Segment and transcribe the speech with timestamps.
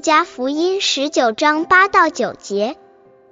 [0.00, 2.76] 加福音十九章八到九节，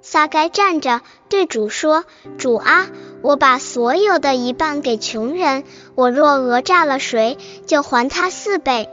[0.01, 2.05] 撒该站着对主说
[2.37, 2.87] ：“主啊，
[3.21, 5.63] 我把所有的一半给穷人，
[5.95, 8.89] 我若讹诈了谁，就还他四倍。”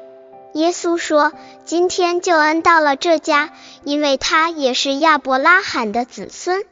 [0.54, 1.32] 耶稣说
[1.64, 3.50] ：“今天救恩到了这家，
[3.82, 6.64] 因为他也是亚伯拉罕的子孙。”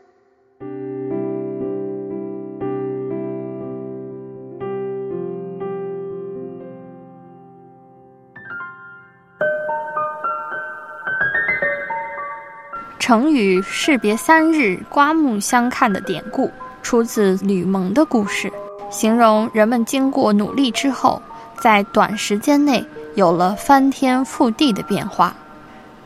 [13.03, 16.48] 成语士别三日，刮目相看的典故，
[16.84, 18.48] 出自吕蒙的故事，
[18.92, 21.20] 形容人们经过努力之后，
[21.61, 22.86] 在短时间内
[23.17, 25.34] 有了翻天覆地的变化。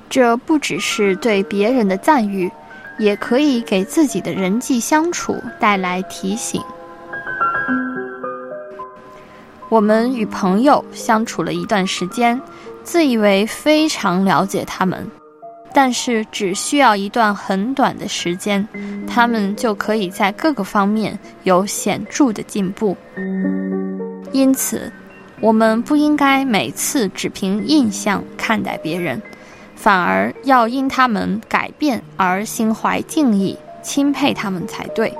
[0.09, 2.51] 这不只是对别人的赞誉，
[2.99, 6.63] 也可以给自己的人际相处带来提醒。
[9.69, 12.41] 我们与朋友相处了一段时间，
[12.83, 15.07] 自以为非常了解他们。
[15.77, 18.67] 但是只需要一段很短的时间，
[19.07, 22.97] 他们就可以在各个方面有显著的进步。
[24.33, 24.91] 因此，
[25.39, 29.21] 我们不应该每次只凭印象看待别人，
[29.75, 35.13] 反而要因他们改变而心怀敬意、钦佩他们才对。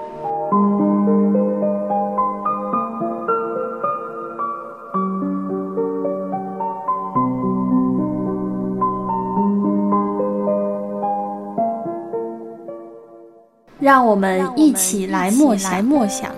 [13.79, 15.85] 让我们一起来默想。
[15.85, 16.35] 默想。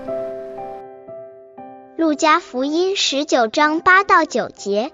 [1.97, 4.93] 路加福音十九章八到九节，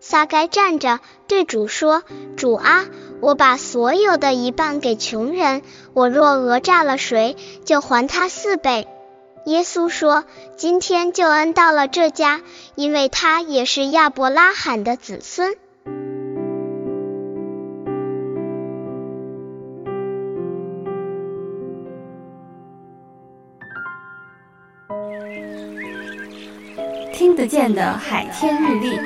[0.00, 2.02] 撒该站着对主说
[2.36, 2.86] ：“主啊，
[3.20, 5.62] 我把所有的一半给穷人，
[5.94, 8.88] 我若讹诈了谁，就还他四倍。”
[9.46, 10.24] 耶稣说
[10.56, 12.40] ：“今天救恩到了这家，
[12.74, 15.54] 因为他也是亚伯拉罕的子孙。”
[27.20, 28.96] 听得见的海天日历，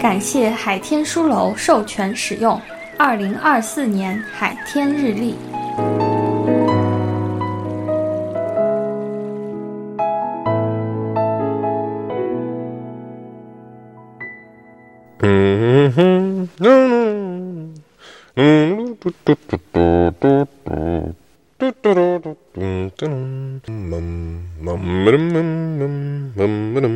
[0.00, 2.60] 感谢海天书楼授权使用
[2.98, 5.36] 二零二四年海天日历。
[15.20, 17.74] 嗯哼，嗯
[18.34, 21.14] 嗯嘟嘟嘟嘟嘟嘟，
[21.62, 23.06] 嘟嘟嘟嘟嘟
[26.80, 26.88] 嘟。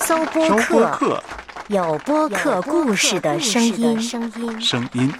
[0.00, 1.22] 搜播客，
[1.68, 4.00] 有播客故事的声音。
[4.60, 5.14] 声音。